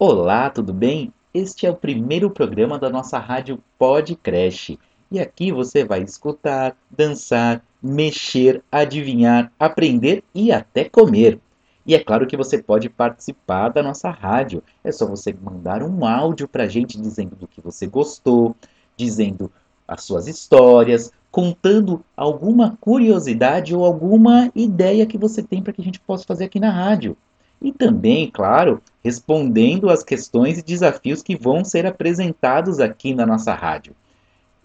[0.00, 1.12] Olá, tudo bem?
[1.34, 4.78] Este é o primeiro programa da nossa rádio Podcrash.
[5.10, 11.40] E aqui você vai escutar, dançar, mexer, adivinhar, aprender e até comer.
[11.84, 14.62] E é claro que você pode participar da nossa rádio.
[14.84, 18.54] É só você mandar um áudio para a gente dizendo do que você gostou,
[18.96, 19.50] dizendo
[19.88, 25.84] as suas histórias, contando alguma curiosidade ou alguma ideia que você tem para que a
[25.84, 27.16] gente possa fazer aqui na rádio.
[27.60, 33.52] E também, claro, respondendo às questões e desafios que vão ser apresentados aqui na nossa
[33.52, 33.94] rádio.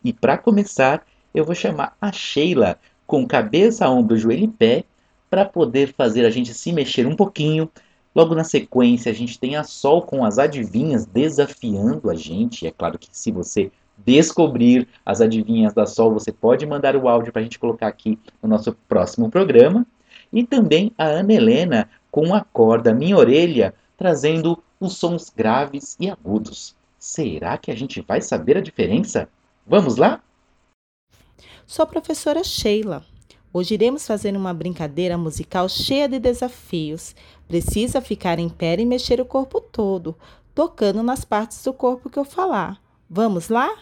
[0.03, 1.03] E para começar,
[1.33, 4.83] eu vou chamar a Sheila com cabeça, ombro, joelho e pé
[5.29, 7.69] para poder fazer a gente se mexer um pouquinho.
[8.13, 12.67] Logo na sequência, a gente tem a Sol com as adivinhas desafiando a gente.
[12.67, 17.33] É claro que se você descobrir as adivinhas da Sol, você pode mandar o áudio
[17.33, 19.85] para a gente colocar aqui no nosso próximo programa.
[20.31, 26.11] E também a Ana Helena com a corda Minha Orelha, trazendo os sons graves e
[26.11, 26.75] agudos.
[26.99, 29.27] Será que a gente vai saber a diferença?
[29.65, 30.21] Vamos lá?
[31.65, 33.03] Sou a professora Sheila.
[33.51, 37.15] Hoje iremos fazer uma brincadeira musical cheia de desafios.
[37.47, 40.15] Precisa ficar em pé e mexer o corpo todo,
[40.53, 42.79] tocando nas partes do corpo que eu falar.
[43.09, 43.75] Vamos lá?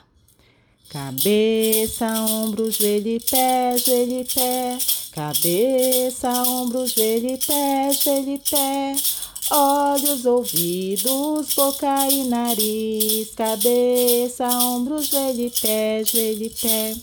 [0.90, 4.78] Cabeça, ombro, joelho e pé, joelho e pé.
[5.12, 8.96] Cabeça, ombro, joelho e pé, joelho e pé.
[9.52, 13.34] Olhos, ouvidos, boca e nariz.
[13.36, 16.96] Cabeça, ombro, joelho e pé, joelho e pé.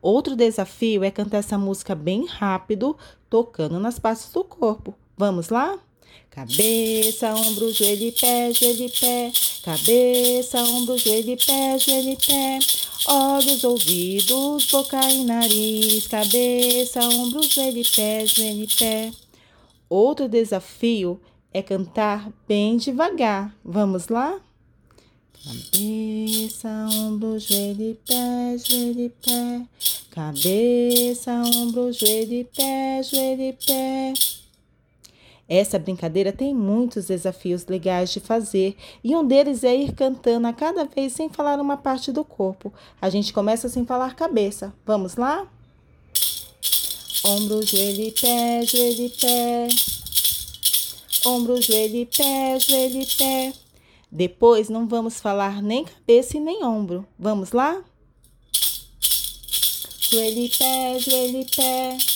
[0.00, 2.96] Outro desafio é cantar essa música bem rápido,
[3.28, 4.94] tocando nas partes do corpo.
[5.16, 5.76] Vamos lá?
[6.30, 9.32] Cabeça, ombro, joelho e pé, joelho e pé.
[9.62, 12.58] Cabeça, ombro, joelho e pé, joelho e pé.
[13.06, 16.08] Olhos, ouvidos, boca e nariz.
[16.08, 19.12] Cabeça, ombro, joelho e pé, joelho e pé.
[19.88, 21.20] Outro desafio
[21.52, 23.54] é cantar bem devagar.
[23.64, 24.40] Vamos lá?
[25.44, 29.62] Cabeça, ombro, joelho e pé, joelho e pé.
[30.10, 34.14] Cabeça, ombro, joelho e pé, joelho e pé.
[35.48, 40.52] Essa brincadeira tem muitos desafios legais de fazer e um deles é ir cantando a
[40.52, 42.72] cada vez sem falar uma parte do corpo.
[43.00, 44.72] A gente começa sem falar cabeça.
[44.86, 45.46] Vamos lá?
[47.26, 49.68] Ombro, joelho e pé, joelho e pé.
[51.26, 53.52] Ombro, joelho e pé, joelho e pé.
[54.10, 57.06] Depois não vamos falar nem cabeça e nem ombro.
[57.18, 57.82] Vamos lá?
[60.10, 62.13] Joelho e pé, joelho e pé.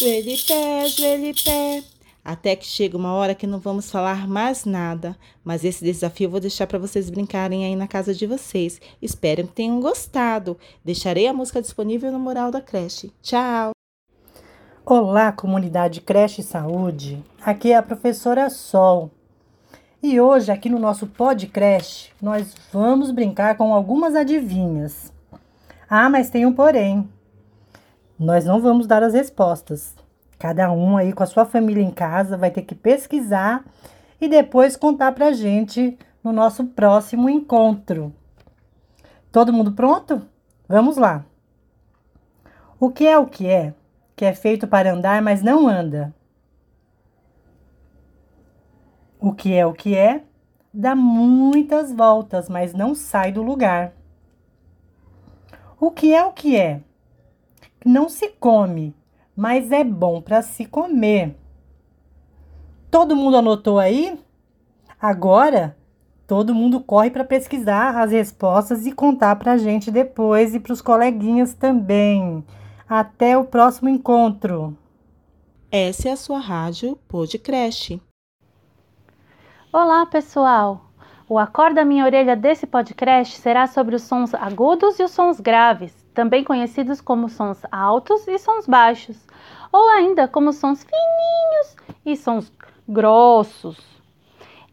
[0.00, 1.82] Joelho e pé, joelho e pé.
[2.24, 5.14] Até que chega uma hora que não vamos falar mais nada.
[5.44, 8.80] Mas esse desafio eu vou deixar para vocês brincarem aí na casa de vocês.
[9.02, 10.56] Espero que tenham gostado.
[10.82, 13.12] Deixarei a música disponível no mural da creche.
[13.20, 13.72] Tchau!
[14.86, 17.22] Olá, comunidade Creche Saúde.
[17.42, 19.10] Aqui é a professora Sol.
[20.02, 25.12] E hoje, aqui no nosso podcast, nós vamos brincar com algumas adivinhas.
[25.86, 27.06] Ah, mas tem um porém.
[28.20, 29.96] Nós não vamos dar as respostas.
[30.38, 33.64] Cada um aí com a sua família em casa vai ter que pesquisar
[34.20, 38.12] e depois contar pra gente no nosso próximo encontro.
[39.32, 40.20] Todo mundo pronto?
[40.68, 41.24] Vamos lá.
[42.78, 43.72] O que é o que é?
[44.14, 46.14] Que é feito para andar, mas não anda.
[49.18, 50.24] O que é o que é?
[50.74, 53.94] Dá muitas voltas, mas não sai do lugar.
[55.80, 56.82] O que é o que é?
[57.84, 58.94] Não se come,
[59.34, 61.34] mas é bom para se comer.
[62.90, 64.20] Todo mundo anotou aí?
[65.00, 65.74] Agora,
[66.26, 70.74] todo mundo corre para pesquisar as respostas e contar para a gente depois e para
[70.74, 72.44] os coleguinhas também.
[72.86, 74.76] Até o próximo encontro.
[75.72, 78.02] Essa é a sua rádio Podcreche.
[79.72, 80.90] Olá, pessoal!
[81.26, 85.99] O Acorda Minha Orelha desse podcast será sobre os sons agudos e os sons graves,
[86.14, 89.16] também conhecidos como sons altos e sons baixos,
[89.72, 92.52] ou ainda como sons fininhos e sons
[92.88, 93.78] grossos.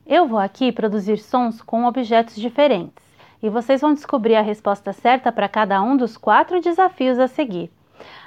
[0.05, 3.06] Eu vou aqui produzir sons com objetos diferentes
[3.41, 7.71] e vocês vão descobrir a resposta certa para cada um dos quatro desafios a seguir.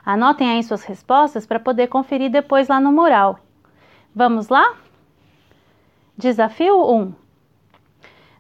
[0.05, 3.39] Anotem aí suas respostas para poder conferir depois lá no mural.
[4.15, 4.77] Vamos lá?
[6.17, 7.15] Desafio 1.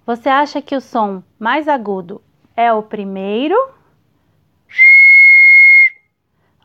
[0.07, 2.21] Você acha que o som mais agudo
[2.57, 3.57] é o primeiro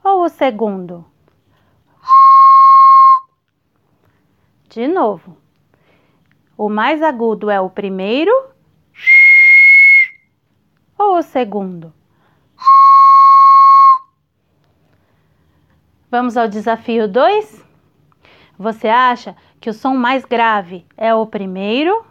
[0.03, 1.05] ou o segundo?
[4.69, 5.37] De novo.
[6.57, 8.31] O mais agudo é o primeiro
[10.97, 11.93] ou o segundo?
[16.09, 17.63] Vamos ao desafio 2?
[18.57, 22.03] Você acha que o som mais grave é o primeiro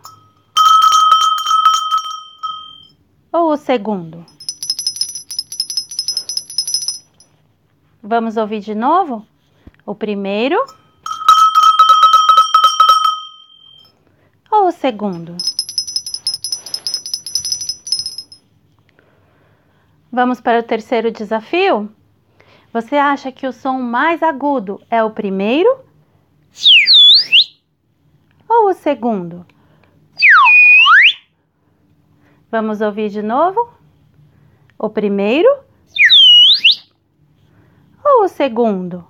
[3.32, 4.25] ou o segundo?
[8.06, 9.26] Vamos ouvir de novo?
[9.86, 10.62] O primeiro
[14.52, 15.34] ou o segundo?
[20.12, 21.90] Vamos para o terceiro desafio?
[22.74, 25.82] Você acha que o som mais agudo é o primeiro
[28.46, 29.46] ou o segundo?
[32.50, 33.72] Vamos ouvir de novo?
[34.78, 35.48] O primeiro
[38.14, 39.05] ou o segundo?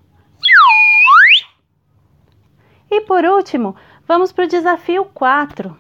[2.90, 3.74] E por último,
[4.06, 5.76] vamos para o desafio 4.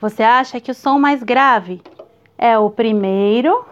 [0.00, 1.82] Você acha que o som mais grave
[2.36, 3.64] é o primeiro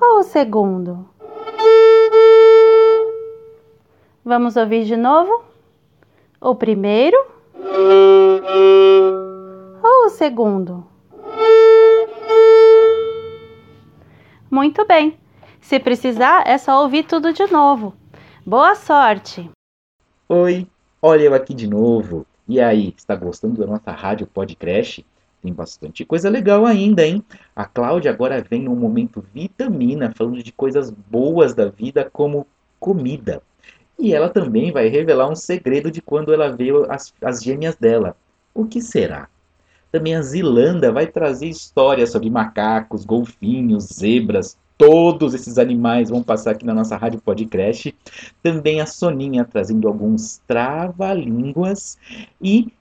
[0.00, 1.08] ou o segundo?
[4.24, 5.44] Vamos ouvir de novo?
[6.40, 7.16] O primeiro
[9.82, 10.86] ou o segundo?
[14.50, 15.16] Muito bem.
[15.60, 17.94] Se precisar, é só ouvir tudo de novo.
[18.44, 19.48] Boa sorte!
[20.28, 20.66] Oi,
[21.00, 22.26] olha eu aqui de novo.
[22.48, 25.06] E aí, está gostando da nossa rádio podcast?
[25.40, 27.24] Tem bastante coisa legal ainda, hein?
[27.54, 32.44] A Cláudia agora vem num momento vitamina, falando de coisas boas da vida, como
[32.80, 33.40] comida.
[33.96, 38.16] E ela também vai revelar um segredo de quando ela veio as, as gêmeas dela.
[38.52, 39.28] O que será?
[39.92, 46.52] Também a Zilanda vai trazer histórias sobre macacos, golfinhos, zebras, todos esses animais vão passar
[46.52, 47.94] aqui na nossa Rádio Podcast.
[48.42, 51.98] Também a Soninha trazendo alguns trava-línguas
[52.40, 52.72] e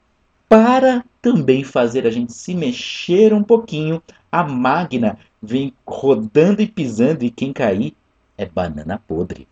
[0.48, 4.02] para também fazer a gente se mexer um pouquinho,
[4.32, 7.96] a Magna vem rodando e pisando e quem cair
[8.38, 9.48] é banana podre.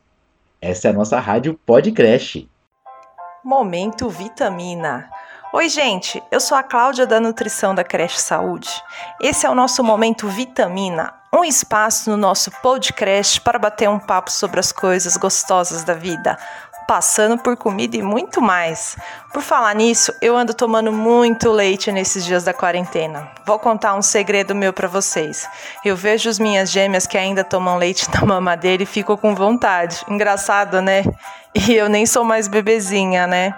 [0.62, 2.48] Essa é a nossa rádio Podcrash.
[3.44, 5.10] Momento Vitamina.
[5.58, 8.70] Oi, gente, eu sou a Cláudia da Nutrição da Creche Saúde.
[9.20, 14.30] Esse é o nosso Momento Vitamina, um espaço no nosso podcast para bater um papo
[14.32, 16.38] sobre as coisas gostosas da vida,
[16.88, 18.98] passando por comida e muito mais.
[19.34, 23.30] Por falar nisso, eu ando tomando muito leite nesses dias da quarentena.
[23.46, 25.48] Vou contar um segredo meu para vocês.
[25.84, 30.02] Eu vejo as minhas gêmeas que ainda tomam leite da mamadeira e fico com vontade.
[30.08, 31.04] Engraçado, né?
[31.54, 33.54] E eu nem sou mais bebezinha, né?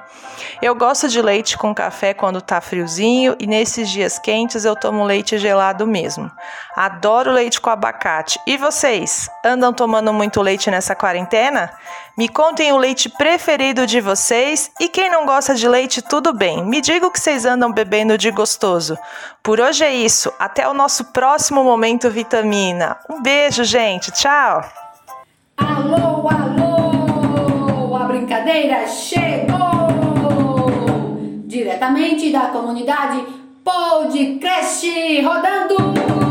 [0.62, 5.04] Eu gosto de leite com café quando tá friozinho e nesses dias quentes eu tomo
[5.04, 6.31] leite gelado mesmo.
[6.76, 8.40] Adoro leite com abacate.
[8.48, 11.72] E vocês, andam tomando muito leite nessa quarentena?
[12.18, 16.66] Me contem o leite preferido de vocês e quem não gosta de leite, tudo bem.
[16.66, 18.98] Me diga o que vocês andam bebendo de gostoso.
[19.44, 20.31] Por hoje é isso.
[20.39, 22.98] Até o nosso próximo momento vitamina.
[23.10, 24.10] Um beijo, gente.
[24.13, 24.63] Tchau.
[25.57, 27.95] Alô, alô!
[27.98, 29.89] A brincadeira chegou!
[31.45, 33.25] Diretamente da comunidade
[33.66, 36.30] Podcast rodando!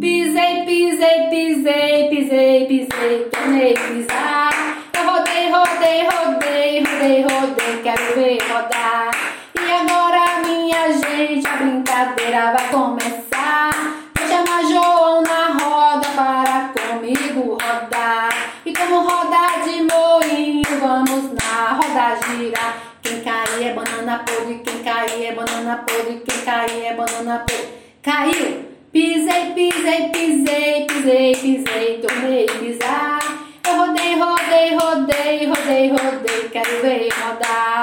[0.00, 4.50] Pisei, pisei, pisei, pisei, pisei, tornei pisar.
[4.94, 9.10] Eu rodei, rodei, rodei, rodei, rodei, quero ver rodar.
[9.54, 13.70] E agora, minha gente, a brincadeira vai começar.
[14.16, 18.30] Vou chamar João na roda para comigo rodar.
[18.64, 22.78] E como roda de moinho, vamos na roda girar.
[23.02, 27.68] Quem cair é banana podre, quem cair é banana podre, quem cair é banana podre.
[28.02, 28.70] Caiu!
[28.92, 33.18] Pisei, pisei, pisei, pisei, pisei, tornei pisar.
[33.66, 37.82] Eu rodei, rodei, rodei, rodei, rodei, quero ver rodar.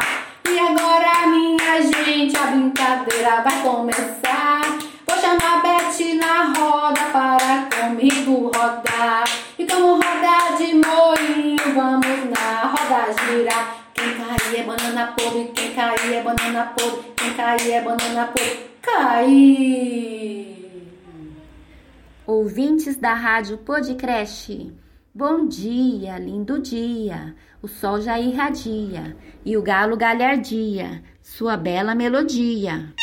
[0.50, 4.62] E agora, minha gente, a brincadeira vai começar.
[5.06, 9.26] Vou chamar a Beth na roda para comigo rodar.
[9.60, 13.87] E como roda de moinho, vamos na roda girar.
[14.58, 18.68] É banana podre, quem cair é banana podre, quem cair é banana podre.
[18.82, 20.48] Cair!
[22.26, 24.74] Ouvintes da Rádio Podcreche,
[25.14, 27.36] bom dia, lindo dia.
[27.62, 32.96] O sol já irradia e o galo galhardia, sua bela melodia.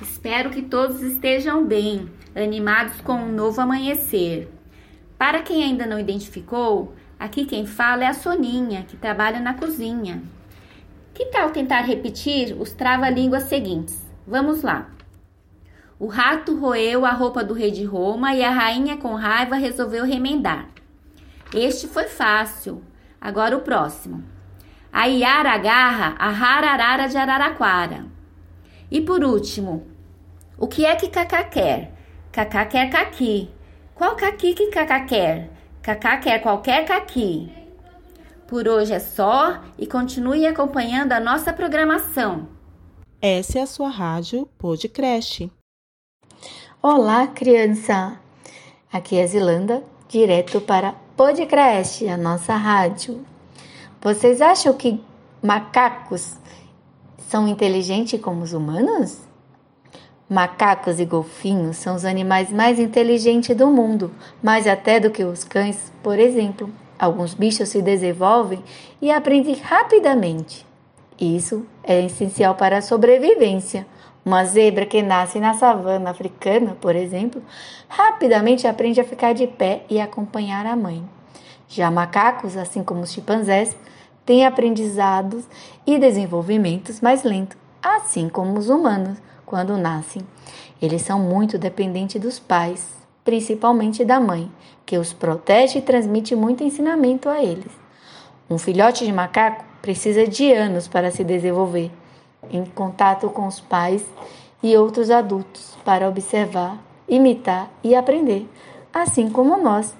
[0.00, 4.52] Espero que todos estejam bem, animados com um novo amanhecer.
[5.16, 10.22] Para quem ainda não identificou, aqui quem fala é a Soninha, que trabalha na cozinha.
[11.14, 14.04] Que tal tentar repetir os trava-línguas seguintes?
[14.26, 14.90] Vamos lá.
[15.98, 20.04] O rato roeu a roupa do rei de Roma e a rainha, com raiva, resolveu
[20.04, 20.68] remendar.
[21.54, 22.82] Este foi fácil.
[23.18, 24.22] Agora o próximo.
[24.92, 28.04] A Iara agarra a rararara de Araraquara.
[28.90, 29.86] E por último,
[30.58, 31.95] O que é que Cacá quer?
[32.36, 33.48] Cacá quer caqui.
[33.94, 35.50] Qual caqui que Cacá quer?
[35.80, 37.50] Cacá quer qualquer caqui.
[38.46, 42.46] Por hoje é só e continue acompanhando a nossa programação.
[43.22, 45.50] Essa é a sua rádio Podcreche.
[46.82, 48.20] Olá, criança!
[48.92, 53.24] Aqui é Zilanda, direto para Podcreche, a nossa rádio.
[53.98, 55.02] Vocês acham que
[55.42, 56.36] macacos
[57.16, 59.26] são inteligentes como os humanos?
[60.28, 64.10] Macacos e golfinhos são os animais mais inteligentes do mundo,
[64.42, 66.68] mais até do que os cães, por exemplo.
[66.98, 68.60] Alguns bichos se desenvolvem
[69.00, 70.66] e aprendem rapidamente.
[71.16, 73.86] Isso é essencial para a sobrevivência.
[74.24, 77.40] Uma zebra que nasce na savana africana, por exemplo,
[77.88, 81.04] rapidamente aprende a ficar de pé e acompanhar a mãe.
[81.68, 83.76] Já macacos, assim como os chimpanzés,
[84.24, 85.44] têm aprendizados
[85.86, 90.20] e desenvolvimentos mais lentos, assim como os humanos quando nascem.
[90.82, 92.86] Eles são muito dependentes dos pais,
[93.24, 94.50] principalmente da mãe,
[94.84, 97.72] que os protege e transmite muito ensinamento a eles.
[98.50, 101.90] Um filhote de macaco precisa de anos para se desenvolver,
[102.50, 104.04] em contato com os pais
[104.62, 108.48] e outros adultos, para observar, imitar e aprender,
[108.92, 109.94] assim como nós.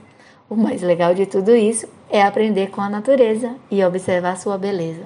[0.49, 5.03] O mais legal de tudo isso é aprender com a natureza e observar sua beleza.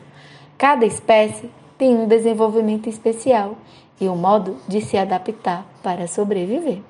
[0.59, 3.57] Cada espécie tem um desenvolvimento especial
[4.01, 6.81] e um modo de se adaptar para sobreviver.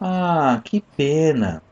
[0.00, 1.62] Ah, que pena!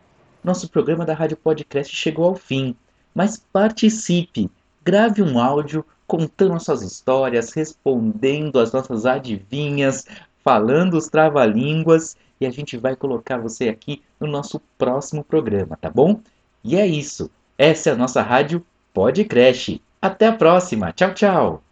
[0.42, 2.74] Nosso programa da Rádio Podcast chegou ao fim,
[3.14, 4.50] mas participe!
[4.84, 10.06] Grave um áudio contando as suas histórias, respondendo as nossas adivinhas,
[10.42, 15.88] falando os trava-línguas e a gente vai colocar você aqui no nosso próximo programa, tá
[15.88, 16.20] bom?
[16.64, 17.30] E é isso.
[17.56, 19.80] Essa é a nossa rádio Podcast.
[20.00, 20.92] Até a próxima.
[20.92, 21.71] Tchau, tchau.